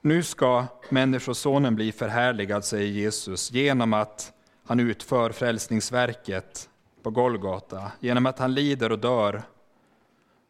Nu 0.00 0.22
ska 0.22 0.66
Människosonen 0.88 1.74
bli 1.74 1.92
förhärligad, 1.92 2.64
säger 2.64 2.88
Jesus, 2.88 3.52
genom 3.52 3.92
att 3.92 4.32
han 4.66 4.80
utför 4.80 5.32
frälsningsverket 5.32 6.68
på 7.02 7.10
Golgata, 7.10 7.92
genom 8.00 8.26
att 8.26 8.38
han 8.38 8.54
lider 8.54 8.92
och 8.92 8.98
dör 8.98 9.42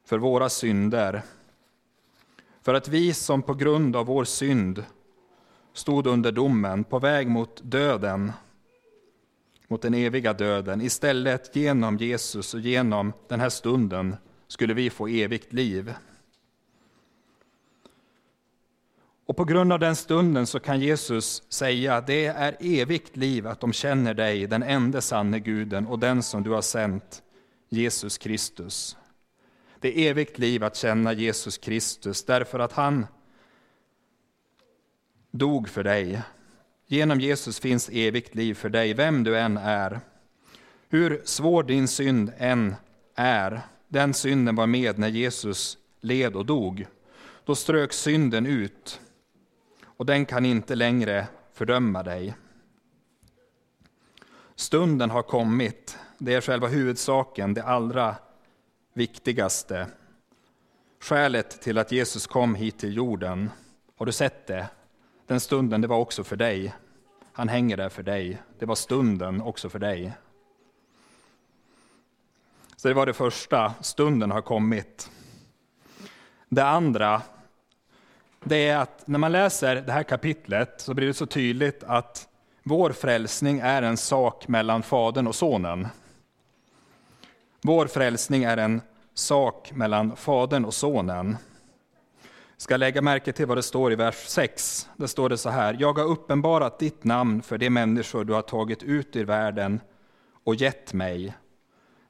för 0.07 0.19
våra 0.19 0.49
synder. 0.49 1.23
För 2.63 2.75
att 2.75 2.89
vi 2.89 3.15
som 3.15 3.43
på 3.43 3.55
grund 3.55 3.97
av 3.97 4.07
vår 4.07 4.25
synd 4.25 4.85
stod 5.79 6.07
under 6.07 6.33
domen, 6.33 6.85
på 6.85 6.99
väg 6.99 7.29
mot 7.29 7.61
döden, 7.65 8.33
mot 9.69 9.83
den 9.83 9.95
eviga 9.95 10.33
döden. 10.33 10.81
Istället 10.81 11.57
genom 11.57 11.97
Jesus 11.97 12.55
och 12.55 12.61
genom 12.61 13.13
den 13.29 13.41
här 13.41 13.49
stunden 13.49 14.17
skulle 14.49 14.75
vi 14.75 14.91
få 14.91 15.09
evigt 15.09 15.53
liv. 15.53 15.95
Och 19.27 19.37
på 19.37 19.45
grund 19.45 19.73
av 19.73 19.79
den 19.79 19.97
stunden 19.97 20.47
så 20.47 20.61
kan 20.61 20.81
Jesus 20.81 21.43
säga 21.49 21.97
att 21.97 22.07
det 22.07 22.27
är 22.27 22.57
evigt 22.61 23.17
liv 23.17 23.47
att 23.47 23.61
de 23.61 23.73
känner 23.73 24.15
dig, 24.15 24.47
den 24.47 24.63
enda 24.63 25.01
sanne 25.01 25.39
guden 25.39 25.87
och 25.87 25.99
den 25.99 26.23
som 26.23 26.43
du 26.43 26.51
har 26.51 26.63
sänt, 26.63 27.23
Jesus 27.69 28.19
Kristus. 28.19 28.97
Det 29.81 29.99
är 29.99 30.11
evigt 30.11 30.39
liv 30.39 30.65
att 30.65 30.77
känna 30.77 31.13
Jesus 31.13 31.59
Kristus 31.59 32.25
därför 32.25 32.59
att 32.59 32.73
han 32.73 33.07
dog 35.39 35.69
för 35.69 35.85
dig. 35.85 36.23
Genom 36.87 37.21
Jesus 37.21 37.61
finns 37.61 37.91
evigt 37.93 38.35
liv 38.35 38.55
för 38.55 38.69
dig, 38.69 38.95
vem 38.95 39.25
du 39.25 39.39
än 39.39 39.57
är. 39.57 40.01
Hur 40.89 41.23
svår 41.25 41.63
din 41.63 41.89
synd 41.89 42.33
än 42.39 42.75
är, 43.15 43.61
den 43.89 44.15
synden 44.15 44.57
var 44.57 44.67
med 44.67 44.99
när 44.99 45.09
Jesus 45.09 45.79
led 46.01 46.37
och 46.37 46.47
dog. 46.47 46.87
Då 47.45 47.55
strök 47.55 47.93
synden 47.93 48.47
ut 48.47 49.01
och 49.85 50.07
den 50.07 50.27
kan 50.27 50.45
inte 50.45 50.75
längre 50.75 51.27
fördöma 51.53 52.03
dig. 52.03 52.35
Stunden 54.55 55.11
har 55.11 55.23
kommit, 55.23 55.99
det 56.19 56.35
är 56.35 56.41
själva 56.41 56.69
huvudsaken, 56.69 57.55
det 57.55 57.65
allra 57.65 58.17
viktigaste. 58.93 59.87
Skälet 61.01 61.63
till 61.63 61.79
att 61.79 61.93
Jesus 61.93 62.27
kom 62.27 62.55
hit 62.55 62.79
till 62.79 62.97
jorden, 62.97 63.51
har 63.97 64.07
du 64.07 64.13
sett 64.13 64.47
det? 64.47 64.69
Den 65.29 65.41
stunden, 65.41 65.81
det 65.81 65.87
var 65.87 65.99
också 65.99 66.25
för 66.25 66.37
dig. 66.37 66.75
Han 67.33 67.49
hänger 67.49 67.77
där 67.77 67.89
för 67.89 68.03
dig. 68.03 68.43
Det 68.59 68.67
var 68.67 68.75
stunden 68.75 69.43
också 69.43 69.69
för 69.69 69.79
dig. 69.79 70.13
Så 72.77 72.89
det 72.89 72.95
var 72.95 73.07
det 73.07 73.13
första, 73.13 73.75
stunden 73.81 74.31
har 74.31 74.43
kommit. 74.43 75.11
Det 76.49 76.65
andra, 76.65 77.23
det 78.45 78.69
är 78.69 78.77
att 78.77 79.07
när 79.07 79.19
man 79.19 79.33
läser 79.33 79.77
det 79.77 79.93
här 79.93 80.03
kapitlet 80.03 80.81
så 80.81 80.95
blir 80.95 81.07
det 81.07 81.15
så 81.15 81.27
tydligt 81.27 81.85
att 81.85 82.29
vår 82.63 82.93
frälsning 82.93 83.59
är 83.59 83.83
en 83.83 83.97
sak 83.97 84.49
mellan 84.49 84.83
Fadern 84.83 85.27
och 85.27 85.35
Sonen. 85.35 85.89
Vår 87.61 87.87
frälsning 87.87 88.45
är 88.45 88.57
en 88.57 88.81
sak 89.15 89.73
mellan 89.73 90.17
Fadern 90.17 90.65
och 90.65 90.75
Sonen 90.75 91.37
ska 92.59 92.77
lägga 92.77 93.03
märke 93.03 93.33
till 93.33 93.47
vad 93.47 93.59
det 93.59 93.63
står 93.63 93.93
i 93.93 93.97
vers 93.97 94.25
6. 94.27 94.89
Där 94.97 95.07
står 95.07 95.29
det 95.29 95.39
så 95.39 95.51
här. 95.51 95.77
Jag 95.81 95.99
har 95.99 96.05
uppenbarat 96.05 96.79
ditt 96.79 97.05
namn 97.05 97.43
för 97.43 97.59
de 97.59 97.71
människor 97.71 98.25
du 98.25 98.33
har 98.33 98.43
tagit 98.43 98.83
ut 98.83 99.17
ur 99.17 99.25
världen 99.25 99.81
och 100.45 100.55
gett 100.55 100.93
mig. 100.93 101.37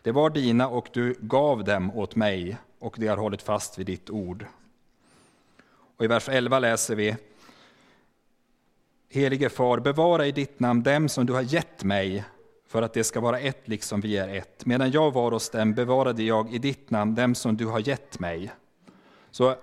Det 0.02 0.12
var 0.12 0.30
dina 0.30 0.68
och 0.68 0.88
du 0.92 1.14
gav 1.20 1.64
dem 1.64 1.90
åt 1.90 2.16
mig 2.16 2.56
och 2.78 2.94
de 2.98 3.06
har 3.06 3.16
hållit 3.16 3.42
fast 3.42 3.78
vid 3.78 3.86
ditt 3.86 4.10
ord. 4.10 4.46
Och 5.96 6.04
I 6.04 6.06
vers 6.06 6.28
11 6.28 6.58
läser 6.58 6.94
vi 6.94 7.16
Helige 9.10 9.48
Far, 9.48 9.78
bevara 9.78 10.26
i 10.26 10.32
ditt 10.32 10.60
namn 10.60 10.82
dem 10.82 11.08
som 11.08 11.26
du 11.26 11.32
har 11.32 11.42
gett 11.42 11.84
mig 11.84 12.24
för 12.68 12.82
att 12.82 12.92
det 12.92 13.04
ska 13.04 13.20
vara 13.20 13.40
ett 13.40 13.68
liksom 13.68 14.00
vi 14.00 14.16
är 14.16 14.28
ett. 14.28 14.66
Medan 14.66 14.90
jag 14.90 15.10
var 15.10 15.32
hos 15.32 15.50
dem 15.50 15.74
bevarade 15.74 16.22
jag 16.22 16.54
i 16.54 16.58
ditt 16.58 16.90
namn 16.90 17.14
dem 17.14 17.34
som 17.34 17.56
du 17.56 17.66
har 17.66 17.88
gett 17.88 18.20
mig. 18.20 18.52
Så 19.30 19.56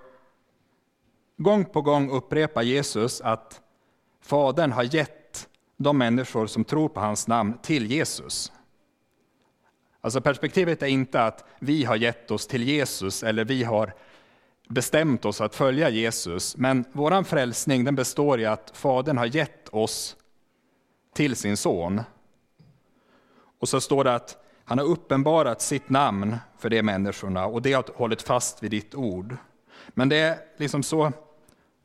Gång 1.36 1.64
på 1.64 1.82
gång 1.82 2.10
upprepar 2.10 2.62
Jesus 2.62 3.20
att 3.20 3.60
Fadern 4.20 4.72
har 4.72 4.94
gett 4.94 5.48
de 5.76 5.98
människor 5.98 6.46
som 6.46 6.64
tror 6.64 6.88
på 6.88 7.00
hans 7.00 7.28
namn 7.28 7.58
till 7.62 7.90
Jesus. 7.90 8.52
Alltså 10.00 10.20
perspektivet 10.20 10.82
är 10.82 10.86
inte 10.86 11.22
att 11.22 11.44
vi 11.58 11.84
har 11.84 11.96
gett 11.96 12.30
oss 12.30 12.46
till 12.46 12.62
Jesus 12.62 13.22
eller 13.22 13.44
vi 13.44 13.64
har 13.64 13.94
bestämt 14.68 15.24
oss 15.24 15.40
att 15.40 15.54
följa 15.54 15.88
Jesus. 15.88 16.56
Men 16.56 16.84
vår 16.92 17.22
frälsning 17.22 17.84
den 17.84 17.94
består 17.94 18.40
i 18.40 18.46
att 18.46 18.70
Fadern 18.74 19.18
har 19.18 19.26
gett 19.26 19.68
oss 19.68 20.16
till 21.14 21.36
sin 21.36 21.56
son. 21.56 22.00
Och 23.58 23.68
så 23.68 23.80
står 23.80 24.04
det 24.04 24.14
att 24.14 24.44
han 24.64 24.78
har 24.78 24.86
uppenbarat 24.86 25.62
sitt 25.62 25.88
namn 25.88 26.36
för 26.58 26.70
de 26.70 26.82
människorna 26.82 27.46
och 27.46 27.62
det 27.62 27.72
har 27.72 27.84
hållit 27.94 28.22
fast 28.22 28.62
vid 28.62 28.70
ditt 28.70 28.94
ord. 28.94 29.36
Men 29.88 30.08
det 30.08 30.16
är 30.16 30.38
liksom 30.56 30.82
så 30.82 31.12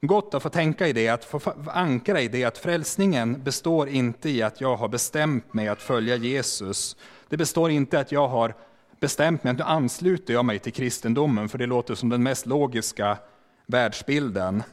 gott 0.08 0.34
att 0.34 0.44
få 0.44 0.50
tänka 0.50 0.88
i 0.88 0.94
det, 0.94 1.10
att 1.10 1.26
få 1.26 1.54
ankra 1.68 2.22
i 2.22 2.28
det 2.28 2.44
att 2.44 2.58
frälsningen 2.58 3.44
består 3.44 3.90
inte 3.90 4.30
i 4.30 4.42
att 4.42 4.62
jag 4.62 4.76
har 4.76 4.88
bestämt 4.88 5.54
mig 5.54 5.68
att 5.68 5.82
följa 5.82 6.16
Jesus. 6.16 6.98
Det 7.30 7.38
består 7.38 7.72
inte 7.72 7.98
i 7.98 8.00
att 8.00 8.12
jag 8.12 8.28
har 8.28 8.56
bestämt 9.00 9.44
mig 9.44 9.52
att 9.52 9.58
nu 9.58 9.64
ansluter 9.64 10.34
jag 10.34 10.46
mig 10.46 10.60
till 10.60 10.74
kristendomen, 10.74 11.50
för 11.50 11.58
det 11.58 11.66
låter 11.66 11.96
som 11.96 12.10
den 12.10 12.24
mest 12.24 12.46
logiska 12.46 13.18
världsbilden. 13.66 14.64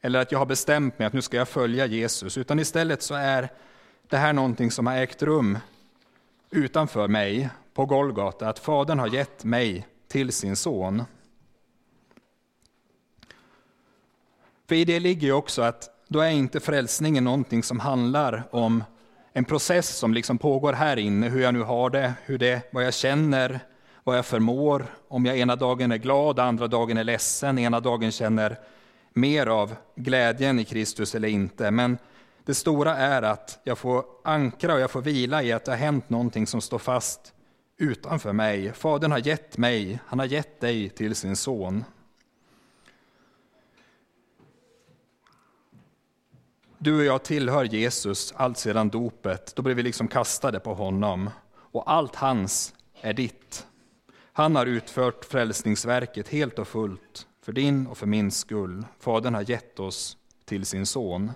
Eller 0.00 0.20
att 0.20 0.32
jag 0.32 0.38
har 0.38 0.46
bestämt 0.46 0.98
mig 0.98 1.06
att 1.06 1.12
nu 1.12 1.22
ska 1.22 1.36
jag 1.36 1.48
följa 1.48 1.86
Jesus, 1.86 2.38
utan 2.38 2.58
istället 2.58 3.02
så 3.02 3.14
är 3.14 3.48
det 4.08 4.16
här 4.16 4.32
någonting 4.32 4.70
som 4.70 4.86
har 4.86 4.96
ägt 4.96 5.22
rum 5.22 5.58
utanför 6.50 7.08
mig 7.08 7.48
på 7.74 7.86
Golgata, 7.86 8.48
att 8.48 8.58
Fadern 8.58 8.98
har 8.98 9.08
gett 9.08 9.44
mig 9.44 9.86
till 10.08 10.32
sin 10.32 10.56
son. 10.56 11.02
För 14.70 14.76
i 14.76 14.84
det 14.84 15.00
ligger 15.00 15.26
ju 15.26 15.32
också 15.32 15.62
att 15.62 15.90
då 16.08 16.20
är 16.20 16.30
inte 16.30 16.60
frälsningen 16.60 17.24
någonting 17.24 17.62
som 17.62 17.80
handlar 17.80 18.48
om 18.50 18.84
en 19.32 19.44
process 19.44 19.96
som 19.96 20.14
liksom 20.14 20.38
pågår 20.38 20.72
här 20.72 20.96
inne, 20.96 21.28
hur 21.28 21.42
jag 21.42 21.54
nu 21.54 21.62
har 21.62 21.90
det, 21.90 22.14
hur 22.24 22.38
det, 22.38 22.72
vad 22.72 22.84
jag 22.84 22.94
känner, 22.94 23.60
vad 24.04 24.18
jag 24.18 24.26
förmår, 24.26 24.86
om 25.08 25.26
jag 25.26 25.38
ena 25.38 25.56
dagen 25.56 25.92
är 25.92 25.96
glad, 25.96 26.38
andra 26.38 26.66
dagen 26.66 26.96
är 26.96 27.04
ledsen, 27.04 27.58
ena 27.58 27.80
dagen 27.80 28.12
känner 28.12 28.58
mer 29.12 29.46
av 29.46 29.74
glädjen 29.96 30.58
i 30.58 30.64
Kristus 30.64 31.14
eller 31.14 31.28
inte. 31.28 31.70
Men 31.70 31.98
det 32.44 32.54
stora 32.54 32.96
är 32.96 33.22
att 33.22 33.60
jag 33.64 33.78
får 33.78 34.04
ankra 34.24 34.74
och 34.74 34.80
jag 34.80 34.90
får 34.90 35.02
vila 35.02 35.42
i 35.42 35.52
att 35.52 35.64
det 35.64 35.72
har 35.72 35.78
hänt 35.78 36.10
någonting 36.10 36.46
som 36.46 36.60
står 36.60 36.78
fast 36.78 37.34
utanför 37.78 38.32
mig. 38.32 38.72
Fadern 38.72 39.12
har 39.12 39.18
gett 39.18 39.58
mig, 39.58 39.98
han 40.06 40.18
har 40.18 40.26
gett 40.26 40.60
dig 40.60 40.88
till 40.88 41.14
sin 41.14 41.36
son. 41.36 41.84
Du 46.82 46.98
och 46.98 47.04
jag 47.04 47.22
tillhör 47.22 47.64
Jesus 47.64 48.32
allt 48.36 48.58
sedan 48.58 48.88
dopet. 48.88 49.52
Då 49.56 49.62
blev 49.62 49.76
vi 49.76 49.82
liksom 49.82 50.08
kastade 50.08 50.60
på 50.60 50.74
honom. 50.74 51.30
Och 51.52 51.92
allt 51.92 52.14
hans 52.14 52.74
är 53.00 53.12
ditt. 53.12 53.66
Han 54.32 54.56
har 54.56 54.66
utfört 54.66 55.24
frälsningsverket 55.24 56.28
helt 56.28 56.58
och 56.58 56.68
fullt 56.68 57.26
för 57.42 57.52
din 57.52 57.86
och 57.86 57.98
för 57.98 58.06
min 58.06 58.30
skull. 58.30 58.86
Fadern 58.98 59.34
har 59.34 59.50
gett 59.50 59.80
oss 59.80 60.16
till 60.44 60.66
sin 60.66 60.86
son. 60.86 61.32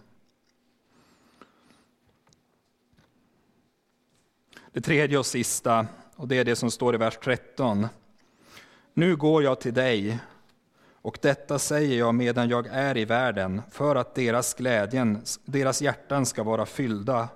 Det 4.72 4.80
tredje 4.80 5.18
och 5.18 5.26
sista, 5.26 5.86
och 6.16 6.28
det 6.28 6.38
är 6.38 6.44
det 6.44 6.56
som 6.56 6.70
står 6.70 6.94
i 6.94 6.98
vers 6.98 7.18
13. 7.22 7.86
Nu 8.94 9.16
går 9.16 9.42
jag 9.42 9.60
till 9.60 9.74
dig, 9.74 10.18
och 11.04 11.18
detta 11.22 11.58
säger 11.58 11.98
jag 11.98 12.14
medan 12.14 12.48
jag 12.48 12.66
är 12.66 12.96
i 12.96 13.04
världen, 13.04 13.62
för 13.70 13.96
att 13.96 14.14
deras, 14.14 14.54
glädjen, 14.54 15.22
deras 15.44 15.82
hjärtan 15.82 16.26
ska 16.26 16.42
vara 16.42 16.66
fyllda 16.66 17.28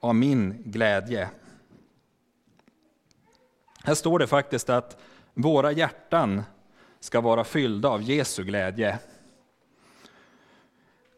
av 0.00 0.14
min 0.14 0.62
glädje. 0.64 1.28
Här 3.84 3.94
står 3.94 4.18
det 4.18 4.26
faktiskt 4.26 4.70
att 4.70 4.96
våra 5.34 5.72
hjärtan 5.72 6.42
ska 7.00 7.20
vara 7.20 7.44
fyllda 7.44 7.88
av 7.88 8.02
Jesu 8.02 8.44
glädje. 8.44 8.98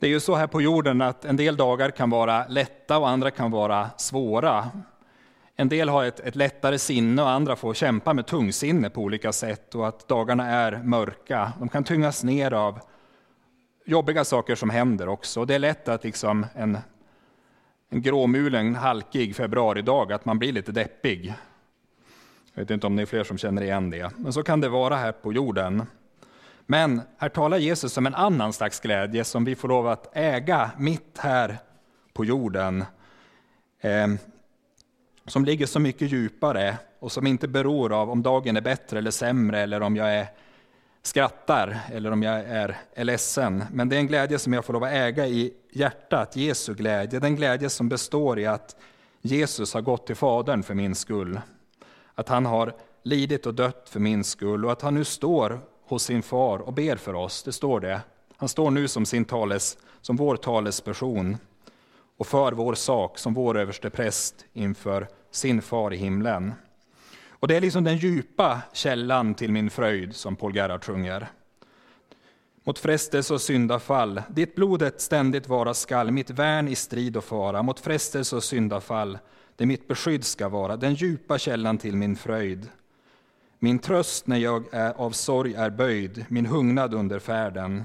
Det 0.00 0.06
är 0.06 0.10
ju 0.10 0.20
så 0.20 0.34
här 0.34 0.46
på 0.46 0.62
jorden 0.62 1.02
att 1.02 1.24
en 1.24 1.36
del 1.36 1.56
dagar 1.56 1.90
kan 1.90 2.10
vara 2.10 2.46
lätta 2.46 2.98
och 2.98 3.08
andra 3.08 3.30
kan 3.30 3.50
vara 3.50 3.90
svåra. 3.96 4.70
En 5.58 5.68
del 5.68 5.88
har 5.88 6.04
ett, 6.04 6.20
ett 6.20 6.36
lättare 6.36 6.78
sinne 6.78 7.22
och 7.22 7.30
andra 7.30 7.56
får 7.56 7.74
kämpa 7.74 8.14
med 8.14 8.26
tungsinne 8.26 8.90
på 8.90 9.02
olika 9.02 9.32
sätt 9.32 9.74
och 9.74 9.88
att 9.88 10.08
dagarna 10.08 10.46
är 10.46 10.82
mörka. 10.82 11.52
De 11.58 11.68
kan 11.68 11.84
tyngas 11.84 12.24
ner 12.24 12.52
av 12.52 12.80
jobbiga 13.84 14.24
saker 14.24 14.54
som 14.54 14.70
händer 14.70 15.08
också. 15.08 15.40
Och 15.40 15.46
det 15.46 15.54
är 15.54 15.58
lätt 15.58 15.88
att 15.88 16.04
liksom 16.04 16.46
en, 16.54 16.78
en 17.88 18.02
gråmulen, 18.02 18.74
halkig 18.74 19.36
februaridag, 19.36 20.12
att 20.12 20.24
man 20.24 20.38
blir 20.38 20.52
lite 20.52 20.72
deppig. 20.72 21.34
Jag 22.54 22.62
vet 22.62 22.70
inte 22.70 22.86
om 22.86 22.96
det 22.96 23.02
är 23.02 23.06
fler 23.06 23.24
som 23.24 23.38
känner 23.38 23.62
igen 23.62 23.90
det, 23.90 24.10
men 24.16 24.32
så 24.32 24.42
kan 24.42 24.60
det 24.60 24.68
vara 24.68 24.96
här 24.96 25.12
på 25.12 25.32
jorden. 25.32 25.86
Men 26.66 27.00
här 27.18 27.28
talar 27.28 27.58
Jesus 27.58 27.96
om 27.96 28.06
en 28.06 28.14
annan 28.14 28.52
slags 28.52 28.80
glädje 28.80 29.24
som 29.24 29.44
vi 29.44 29.54
får 29.54 29.68
lov 29.68 29.86
att 29.86 30.16
äga 30.16 30.70
mitt 30.78 31.18
här 31.18 31.58
på 32.12 32.24
jorden. 32.24 32.84
Ehm, 33.80 34.18
som 35.26 35.44
ligger 35.44 35.66
så 35.66 35.80
mycket 35.80 36.12
djupare 36.12 36.76
och 36.98 37.12
som 37.12 37.26
inte 37.26 37.48
beror 37.48 37.92
av 37.92 38.10
om 38.10 38.22
dagen 38.22 38.56
är 38.56 38.60
bättre 38.60 38.98
eller 38.98 39.10
sämre 39.10 39.60
eller 39.60 39.80
om 39.80 39.96
jag 39.96 40.14
är, 40.14 40.26
skrattar 41.02 41.78
eller 41.92 42.10
om 42.10 42.22
jag 42.22 42.34
är, 42.34 42.76
är 42.94 43.04
ledsen. 43.04 43.64
Men 43.72 43.88
det 43.88 43.96
är 43.96 44.00
en 44.00 44.06
glädje 44.06 44.38
som 44.38 44.52
jag 44.52 44.64
får 44.64 44.72
lov 44.72 44.84
att 44.84 44.92
äga 44.92 45.26
i 45.26 45.52
hjärtat, 45.72 46.36
Jesu 46.36 46.74
glädje. 46.74 47.20
Den 47.20 47.36
glädje 47.36 47.70
som 47.70 47.88
består 47.88 48.38
i 48.38 48.46
att 48.46 48.76
Jesus 49.22 49.74
har 49.74 49.80
gått 49.80 50.06
till 50.06 50.16
Fadern 50.16 50.62
för 50.62 50.74
min 50.74 50.94
skull 50.94 51.40
att 52.16 52.28
han 52.28 52.46
har 52.46 52.74
lidit 53.02 53.46
och 53.46 53.54
dött 53.54 53.88
för 53.88 54.00
min 54.00 54.24
skull 54.24 54.64
och 54.64 54.72
att 54.72 54.82
han 54.82 54.94
nu 54.94 55.04
står 55.04 55.60
hos 55.86 56.02
sin 56.02 56.22
far 56.22 56.58
och 56.58 56.72
ber 56.72 56.96
för 56.96 57.14
oss. 57.14 57.42
Det 57.42 57.52
står 57.52 57.80
det. 57.80 58.00
Han 58.36 58.48
står 58.48 58.70
nu 58.70 58.88
som, 58.88 59.06
sin 59.06 59.24
tales, 59.24 59.78
som 60.00 60.16
vår 60.16 60.36
talesperson 60.36 61.36
och 62.16 62.26
för 62.26 62.52
vår 62.52 62.74
sak 62.74 63.18
som 63.18 63.34
vår 63.34 63.58
överste 63.58 63.90
präst 63.90 64.44
inför 64.52 65.08
sin 65.30 65.62
far 65.62 65.94
i 65.94 65.96
himlen. 65.96 66.52
Och 67.30 67.48
Det 67.48 67.56
är 67.56 67.60
liksom 67.60 67.84
den 67.84 67.96
djupa 67.96 68.62
källan 68.72 69.34
till 69.34 69.52
min 69.52 69.70
fröjd 69.70 70.16
som 70.16 70.36
Paul 70.36 70.56
Gerhard 70.56 70.84
sjunger. 70.84 71.28
Mot 72.64 72.78
frestelse 72.78 73.34
och 73.34 73.40
syndafall, 73.40 74.22
ditt 74.28 74.54
blodet 74.54 75.00
ständigt 75.00 75.48
vara 75.48 75.74
skall, 75.74 76.10
mitt 76.10 76.30
värn 76.30 76.68
i 76.68 76.74
strid 76.74 77.16
och 77.16 77.24
fara, 77.24 77.62
mot 77.62 77.80
frestelse 77.80 78.36
och 78.36 78.44
syndafall, 78.44 79.18
det 79.56 79.66
mitt 79.66 79.88
beskydd 79.88 80.24
ska 80.24 80.48
vara, 80.48 80.76
den 80.76 80.94
djupa 80.94 81.38
källan 81.38 81.78
till 81.78 81.96
min 81.96 82.16
fröjd. 82.16 82.68
Min 83.58 83.78
tröst 83.78 84.26
när 84.26 84.36
jag 84.36 84.64
är 84.72 84.92
av 84.92 85.10
sorg 85.10 85.54
är 85.54 85.70
böjd, 85.70 86.24
min 86.28 86.46
hungnad 86.46 86.94
under 86.94 87.18
färden. 87.18 87.84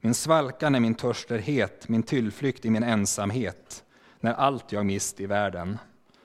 Min 0.00 0.14
svalkan 0.14 0.72
när 0.72 0.80
min 0.80 0.94
törst 0.94 1.30
är 1.30 1.38
het, 1.38 1.88
min 1.88 2.02
tillflykt 2.02 2.64
i 2.64 2.70
min 2.70 2.82
ensamhet, 2.82 3.84
när 4.20 4.32
allt 4.32 4.72
jag 4.72 4.86
mist 4.86 5.20
i 5.20 5.26
världen. 5.26 5.78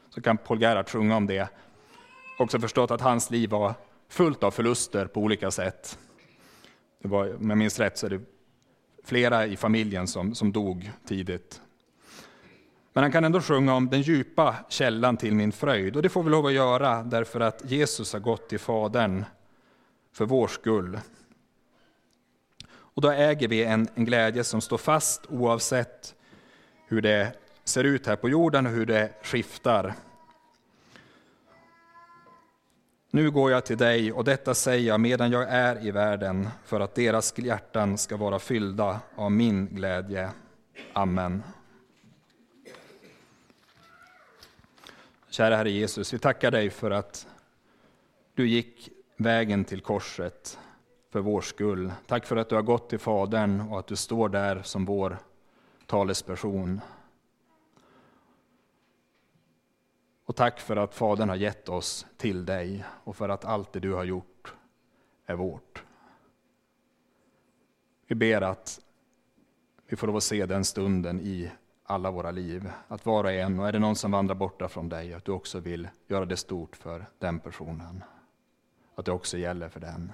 Så 0.10 0.22
kan 0.22 0.38
Paul 0.38 0.62
Gerhardt 0.62 0.90
sjunga 0.90 1.18
om 1.18 1.28
det. 1.28 1.50
Också 2.40 2.60
förstått 2.60 2.92
att 2.92 3.02
hans 3.02 3.32
liv 3.32 3.50
var 3.50 3.74
fullt 4.10 4.44
av 4.44 4.52
förluster 4.52 5.06
på 5.06 5.22
olika 5.22 5.52
sätt. 5.52 6.00
Det 7.02 7.08
var, 7.08 7.36
om 7.36 7.50
jag 7.50 7.58
minns 7.58 7.80
rätt 7.80 7.98
så 7.98 8.06
är 8.06 8.10
det 8.10 8.22
flera 9.04 9.46
i 9.46 9.58
familjen 9.58 10.08
som, 10.08 10.36
som 10.36 10.52
dog 10.52 10.92
tidigt. 11.08 11.62
Men 12.94 13.04
han 13.04 13.12
kan 13.12 13.24
ändå 13.24 13.42
sjunga 13.42 13.74
om 13.74 13.90
den 13.90 14.02
djupa 14.02 14.56
källan 14.70 15.18
till 15.18 15.36
min 15.36 15.52
fröjd. 15.52 15.96
Och 15.96 16.02
det 16.02 16.10
får 16.10 16.24
vi 16.24 16.30
lov 16.30 16.46
att 16.46 16.54
göra 16.54 17.04
därför 17.04 17.40
att 17.40 17.72
Jesus 17.72 18.14
har 18.14 18.20
gått 18.20 18.50
till 18.50 18.60
Fadern 18.60 19.26
för 20.14 20.26
vår 20.26 20.48
skull. 20.48 21.00
Och 22.94 23.02
då 23.02 23.12
äger 23.12 23.48
vi 23.48 23.64
en, 23.64 23.88
en 23.96 24.06
glädje 24.06 24.44
som 24.44 24.62
står 24.62 24.78
fast 24.78 25.26
oavsett 25.30 26.16
hur 26.88 27.02
det 27.02 27.34
ser 27.64 27.84
ut 27.84 28.08
här 28.08 28.16
på 28.16 28.30
jorden 28.30 28.66
och 28.66 28.72
hur 28.72 28.86
det 28.86 29.12
skiftar. 29.24 29.94
Nu 33.12 33.32
går 33.32 33.52
jag 33.52 33.66
till 33.66 33.78
dig 33.78 34.12
och 34.12 34.24
detta 34.24 34.54
säger 34.54 34.88
jag 34.88 35.00
medan 35.00 35.32
jag 35.32 35.50
är 35.50 35.86
i 35.86 35.92
världen 35.92 36.50
för 36.66 36.80
att 36.80 36.96
deras 36.96 37.38
hjärtan 37.38 37.98
ska 37.98 38.18
vara 38.18 38.40
fyllda 38.40 39.00
av 39.16 39.32
min 39.32 39.68
glädje. 39.68 40.30
Amen. 40.94 41.44
Kära 45.30 45.56
Herre 45.56 45.72
Jesus, 45.72 46.14
vi 46.14 46.20
tackar 46.20 46.52
dig 46.52 46.70
för 46.70 46.92
att 46.92 47.28
du 48.34 48.48
gick 48.48 48.90
vägen 49.18 49.66
till 49.66 49.82
korset 49.82 50.60
för 51.12 51.20
vår 51.20 51.42
skull. 51.42 51.92
Tack 52.08 52.26
för 52.26 52.36
att 52.36 52.50
du 52.50 52.56
har 52.56 52.62
gått 52.62 52.90
till 52.90 53.00
Fadern 53.00 53.62
och 53.62 53.80
att 53.80 53.88
du 53.88 53.96
står 53.96 54.30
där 54.30 54.62
som 54.62 54.86
vår 54.86 55.18
talesperson. 55.86 56.82
Och 60.26 60.36
tack 60.36 60.60
för 60.60 60.76
att 60.76 60.96
Fadern 60.96 61.30
har 61.30 61.36
gett 61.36 61.70
oss 61.70 62.06
till 62.18 62.46
dig 62.46 62.86
och 63.04 63.16
för 63.16 63.30
att 63.30 63.46
allt 63.46 63.74
det 63.74 63.80
du 63.80 63.94
har 63.94 64.04
gjort 64.04 64.54
är 65.26 65.36
vårt. 65.36 65.84
Vi 68.08 68.16
ber 68.16 68.42
att 68.42 68.80
vi 69.88 69.96
får 69.96 70.08
lov 70.08 70.16
att 70.16 70.24
se 70.24 70.46
den 70.46 70.66
stunden 70.66 71.20
i 71.20 71.52
alla 71.84 72.12
våra 72.12 72.32
liv. 72.32 72.72
Att 72.88 73.06
var 73.06 73.24
och 73.24 73.32
en, 73.32 73.60
och 73.60 73.68
är 73.68 73.72
det 73.72 73.80
någon 73.80 73.96
som 73.96 74.12
vandrar 74.12 74.36
borta 74.36 74.68
från 74.68 74.90
dig, 74.90 75.14
att 75.14 75.26
du 75.26 75.32
också 75.32 75.60
vill 75.60 75.90
göra 76.08 76.26
det 76.26 76.38
stort 76.38 76.76
för 76.76 77.06
den 77.20 77.40
personen. 77.40 78.04
Att 78.96 79.06
det 79.06 79.12
också 79.12 79.38
gäller 79.38 79.70
för 79.70 79.80
den. 79.80 80.12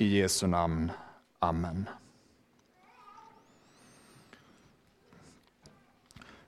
I 0.00 0.18
Jesu 0.18 0.46
namn. 0.46 0.90
Amen. 1.38 1.88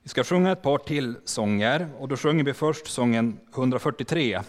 Vi 0.02 0.08
ska 0.08 0.24
sjunga 0.24 0.52
ett 0.52 0.62
par 0.62 0.78
till 0.78 1.16
sånger 1.24 1.88
och 1.98 2.08
då 2.08 2.16
sjunger 2.16 2.44
vi 2.44 2.54
först 2.54 2.86
sången 2.86 3.38
143. 3.54 4.40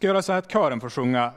Ska 0.00 0.06
göra 0.06 0.22
så 0.22 0.32
här 0.32 0.38
att 0.38 0.52
kören 0.52 0.80
får 0.80 0.90
sjunga. 0.90 1.32